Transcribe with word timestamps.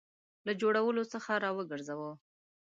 له 0.45 0.51
جوړولو 0.61 1.03
څخه 1.13 1.31
را 1.43 1.49
وګرځاوه. 1.57 2.11